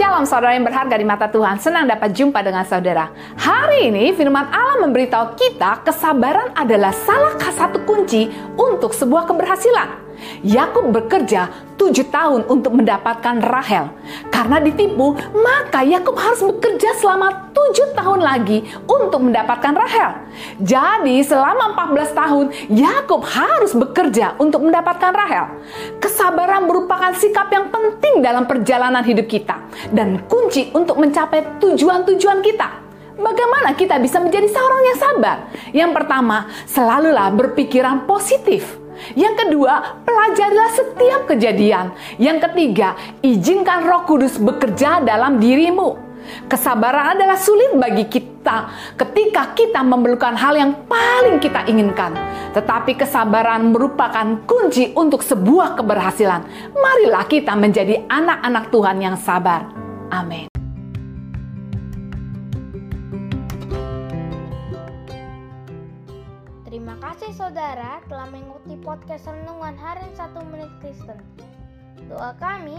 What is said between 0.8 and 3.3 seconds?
di mata Tuhan, senang dapat jumpa dengan saudara.